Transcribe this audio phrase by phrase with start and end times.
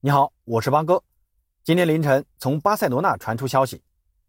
[0.00, 1.02] 你好，我是邦哥。
[1.64, 3.82] 今天凌晨，从巴塞罗那传出消息，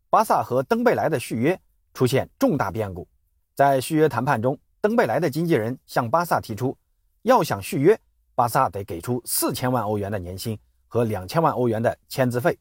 [0.10, 1.62] 巴萨和登贝莱的续约
[1.94, 3.08] 出现重大变故。
[3.54, 6.76] 在续约谈判中，登贝莱的经纪人向巴萨提出，
[7.22, 7.96] 要想续约，
[8.34, 10.58] 巴萨得给出四千万欧元的年薪
[10.88, 12.58] 和两千万欧元的签字费。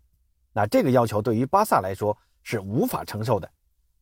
[0.53, 3.51] 那这个要求对于巴萨来说是无法承受的。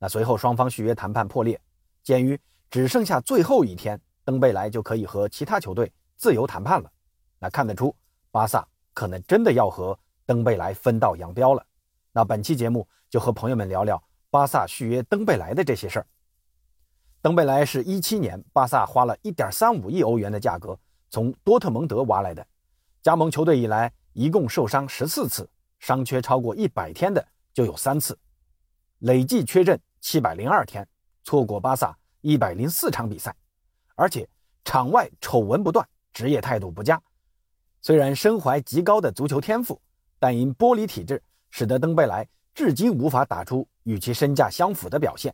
[0.00, 1.60] 那随后双方续约谈判破裂，
[2.02, 2.36] 鉴于
[2.68, 6.90] 只剩下最后一天，登贝莱就可以和其他球队自由谈判了。
[7.38, 7.94] 那看得出，
[8.32, 8.66] 巴萨
[8.96, 9.96] 可能真的要和。
[10.28, 11.64] 登贝莱分道扬镳了，
[12.10, 16.06] 那本期节目就和朋友们聊聊巴萨续约登贝莱的这些事儿。
[17.22, 20.76] 登贝莱是一七年巴萨花了一点三五亿欧元的价格
[21.10, 22.44] 从多特蒙德挖来的，
[23.02, 28.18] 加盟球队以来一共受伤十四次，伤缺超过一百天的就有三次，
[28.98, 30.84] 累计缺阵七百零二天，
[31.22, 33.32] 错过巴萨一百零四场比赛，
[33.94, 34.28] 而且
[34.64, 37.00] 场外丑闻不断，职业态度不佳。
[37.86, 39.80] 虽然身怀极高的足球天赋。
[40.18, 45.32] 但因玻璃体质，使得登贝莱至今无法打出与其身价相符的表现。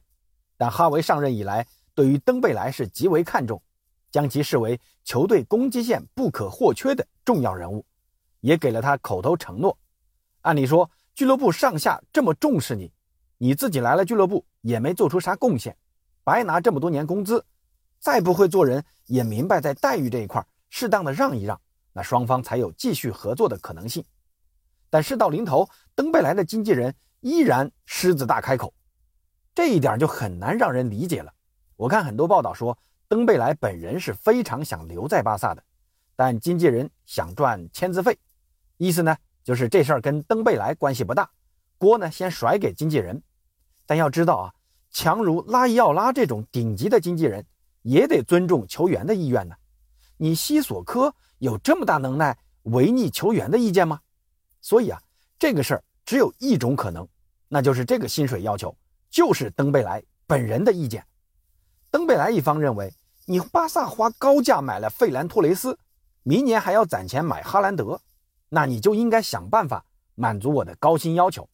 [0.58, 3.62] 但哈维上任以来，对于登贝莱是极为看重，
[4.10, 7.86] 将其视为球队攻击线不可或缺的重要人物，
[8.40, 9.78] 也给了他口头承诺。
[10.42, 12.92] 按理说，俱乐部上下这么重视你，
[13.38, 15.74] 你自己来了俱乐部也没做出啥贡献，
[16.24, 17.46] 白拿这么多年工资，
[18.00, 21.58] 再不会做人，也明白在待遇这一块适当的让一让，
[21.92, 24.04] 那双方才有继续合作的可能性。
[24.90, 28.72] 但事到临头，登贝莱的经纪人依然狮子大开口，
[29.54, 31.32] 这一点就很难让人理解了。
[31.76, 32.76] 我看很多报道说，
[33.08, 35.62] 登贝莱本人是非常想留在巴萨的，
[36.14, 38.18] 但经纪人想赚签字费，
[38.76, 41.30] 意思呢就是这事儿跟登贝莱关系不大，
[41.78, 43.22] 锅呢先甩给经纪人。
[43.86, 44.54] 但要知道啊，
[44.90, 47.44] 强如拉伊奥拉这种顶级的经纪人，
[47.82, 49.54] 也得尊重球员的意愿呢。
[50.16, 53.98] 你西索科有这么大能耐违逆球员的意见吗？
[54.60, 55.02] 所以啊，
[55.40, 57.06] 这个事儿只有一种可能，
[57.48, 58.72] 那就是这个薪水要求
[59.10, 61.04] 就是登贝莱本人的意见。
[61.90, 62.94] 登贝莱一方认为，
[63.26, 65.76] 你巴萨花高价买了费兰托雷斯，
[66.22, 68.00] 明年还要攒钱买哈兰德，
[68.50, 69.84] 那你就应该想办法
[70.14, 71.48] 满足我的高薪要求。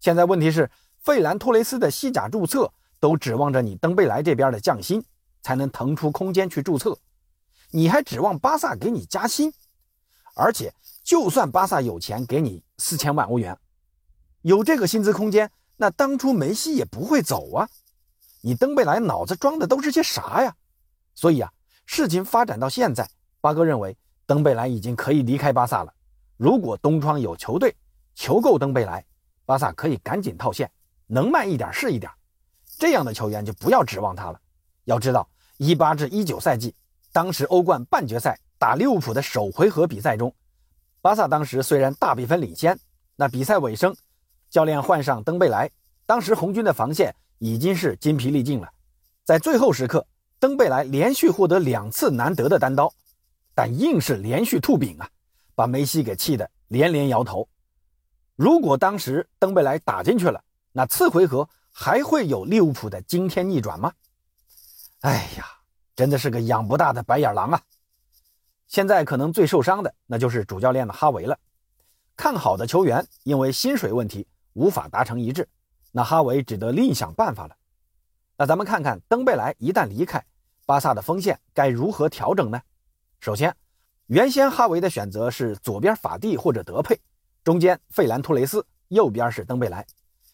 [0.00, 5.02] 现在问题是，费兰托雷斯的西甲注册都指望着你登贝莱这边的降薪
[5.40, 6.98] 才能腾出空间去注册，
[7.70, 9.52] 你还指望巴萨给你加薪，
[10.34, 10.72] 而且。
[11.04, 13.58] 就算巴萨有钱给你四千万欧元，
[14.42, 17.66] 有这个薪资空间，那当初梅西也不会走啊！
[18.42, 20.54] 你登贝莱脑子装的都是些啥呀？
[21.14, 21.50] 所以啊，
[21.86, 23.08] 事情发展到现在，
[23.40, 23.96] 巴哥认为
[24.26, 25.94] 登贝莱已经可以离开巴萨了。
[26.36, 27.74] 如果东窗有球队
[28.14, 29.02] 求购登贝莱，
[29.46, 30.70] 巴萨可以赶紧套现，
[31.06, 32.12] 能卖一点是一点。
[32.78, 34.38] 这样的球员就不要指望他了。
[34.84, 36.74] 要知道，一八至一九赛季，
[37.18, 40.32] 当时欧冠半决赛打利物浦的首回合比赛中。
[41.00, 42.78] 巴萨当时虽然大比分领先，
[43.16, 43.92] 那比赛尾声，
[44.48, 45.68] 教练换上登贝莱，
[46.06, 48.70] 当时红军的防线已经是筋疲力尽了。
[49.24, 50.06] 在最后时刻，
[50.38, 52.94] 登贝莱连续获得两次难得的单刀，
[53.52, 55.10] 但硬是连续吐饼啊，
[55.56, 57.48] 把梅西给气得连连摇头。
[58.36, 60.40] 如果当时登贝莱打进去了，
[60.70, 63.92] 那次回合还会有利物浦的惊天逆转吗？
[65.00, 65.57] 哎呀，
[65.98, 67.60] 真的是个养不大的白眼狼啊！
[68.68, 71.36] 现在可能最受伤的那就是主教练的哈维了。
[72.16, 75.48] 看好的球员因为薪水问题无法达成一致，
[75.90, 77.56] 那哈维只得另想办法了。
[78.36, 80.24] 那咱们看看登贝莱一旦离开，
[80.66, 82.62] 巴萨的锋线该如何调整呢？
[83.18, 83.52] 首先，
[84.06, 86.96] 原先哈维的选择是左边法蒂或者德佩，
[87.42, 89.84] 中间费兰托雷斯，右边是登贝莱。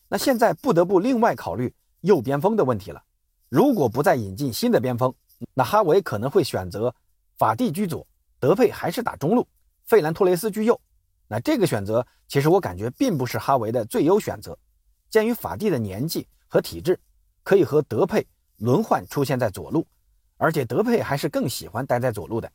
[0.09, 3.03] 那现在不得不另外考虑右边锋的问题了。
[3.49, 5.15] 如果不再引进新的边锋，
[5.55, 6.95] 那哈维可能会选择
[7.37, 8.07] 法蒂居左。
[8.41, 9.49] 德佩还是打中路，
[9.85, 10.79] 费兰托雷斯居右。
[11.29, 14.59] 那这个选择其实我感觉并不是哈维的最优选择。
[15.09, 17.01] 鉴于法蒂的年纪和体质，
[17.43, 18.27] 可以和德佩
[18.59, 19.87] 轮换出现在左路，
[20.37, 22.53] 而且德佩还是更喜欢待在左路的。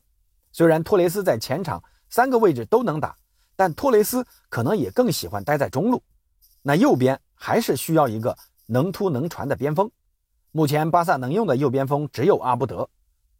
[0.52, 3.16] 虽然托雷斯在前场三个位置都能打，
[3.56, 6.00] 但托雷斯可能也更喜欢待在中路。
[6.62, 8.36] 那右边还是需要一个
[8.66, 9.90] 能突能传的边锋。
[10.52, 12.88] 目前巴萨能用的右边锋只有阿布德。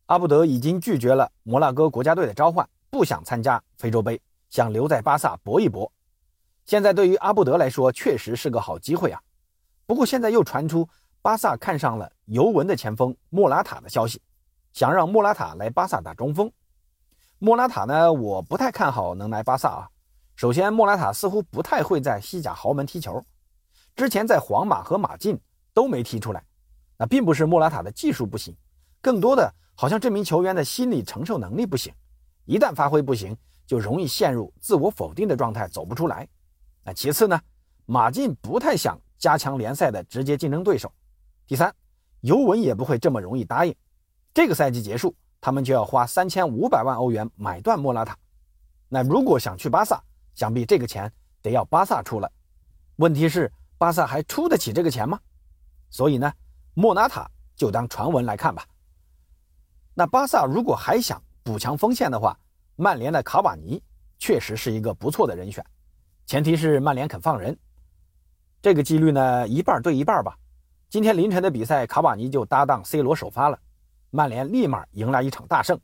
[0.06, 5.90] 阿布德已经拒绝了摩纳哥国家队的召唤，不想参加非洲杯，想留在巴萨搏一搏。
[6.66, 9.20] 现在对于阿布德来说，确实是个好机会啊。
[9.86, 10.88] 不过现在又传出
[11.20, 14.22] 巴萨看上了尤文的前锋莫拉塔的消息，
[14.72, 16.50] 想让莫拉塔来巴萨打中锋。
[17.40, 19.88] 莫拉塔呢，我不太看好能来巴萨啊。
[20.36, 23.24] 首先，莫拉塔似乎不太会在西甲豪门踢球，
[23.96, 25.40] 之前在皇马和马竞
[25.74, 26.44] 都没踢出来。
[27.00, 28.54] 那并不是莫拉塔的技术不行，
[29.00, 29.50] 更多的。
[29.74, 31.90] 好像这名球员的心理承受能力不行，
[32.44, 33.34] 一旦发挥不行，
[33.66, 36.28] 就容易陷入自我否定的状态，走不出来。
[36.84, 37.40] 那其次呢，
[37.86, 40.92] 马竞不太想加强联赛的直接竞争对手。
[41.46, 41.74] 第三，
[42.20, 43.74] 尤文也不会这么容易答应。
[44.34, 48.14] 这个赛季结束，他们就要花三千五百万欧元买断莫拉塔。
[48.90, 49.98] 那如果想去巴萨，
[50.34, 51.10] 想必这个钱
[51.40, 52.30] 得要巴萨出了。
[52.96, 55.18] 问题是，巴萨还出得起这个钱吗？
[55.88, 56.30] 所以呢，
[56.74, 58.64] 莫纳塔就当传闻来看吧。
[59.94, 62.38] 那巴萨如果还想补强锋线的话，
[62.76, 63.82] 曼联的卡瓦尼
[64.18, 65.64] 确实是一个不错的人选，
[66.26, 67.56] 前提是曼联肯放人。
[68.62, 70.36] 这个几率呢，一半对一半吧。
[70.88, 73.58] 今天凌晨的比赛，卡瓦尼就搭档 C 罗首发了，
[74.10, 75.78] 曼联立马迎来一场大胜。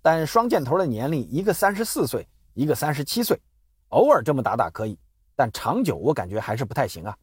[0.00, 3.40] 但双箭头的年龄，一个三十四岁，一个三十七岁，
[3.88, 4.98] 偶尔这么打打可以，
[5.36, 7.16] 但长久我感觉还是不太行啊。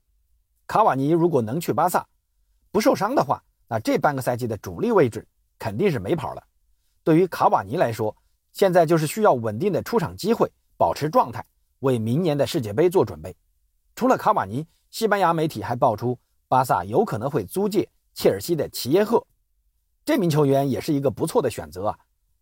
[0.65, 2.07] 卡瓦尼如果能去巴萨，
[2.71, 5.27] 不受伤的话，那这半个赛季的主力位置
[5.57, 6.43] 肯定是没跑了。
[7.03, 8.15] 对于卡瓦尼来说，
[8.51, 11.43] 现在就是需要稳定的出场机会，保持状态，
[11.79, 13.35] 为明年的世界杯做准备。
[13.95, 16.17] 除了卡瓦尼，西班牙媒体还爆出
[16.47, 19.25] 巴萨有可能会租借切尔西的齐耶赫，
[20.05, 21.99] 这名球员也是一个不错的选择啊。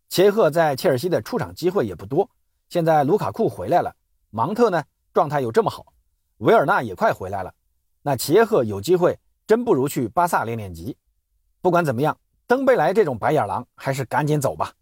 [0.10, 2.30] 齐耶赫在切尔西的出场机会也不多，
[2.70, 3.96] 现在卢卡库回来了，
[4.30, 4.84] 芒特呢
[5.14, 5.86] 状态又这么好，
[6.38, 7.54] 维尔纳也快回来了，
[8.02, 10.96] 那齐耶赫有机会，真不如去巴萨练练级。
[11.62, 12.16] 不管怎么样，
[12.46, 14.74] 登贝莱这种白眼狼还是赶紧走吧。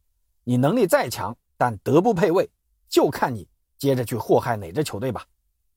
[0.43, 2.49] 你能力再强，但德不配位，
[2.89, 3.47] 就看你
[3.77, 5.25] 接着去祸害哪支球队吧。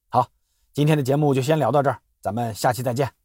[0.09, 0.29] 好，
[0.73, 3.18] 今天的节目就先聊到这儿，咱们下期再见。